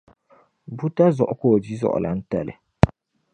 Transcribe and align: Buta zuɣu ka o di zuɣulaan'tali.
Buta 0.77 1.05
zuɣu 1.15 1.33
ka 1.39 1.45
o 1.53 1.57
di 1.63 1.73
zuɣulaan'tali. 1.81 2.55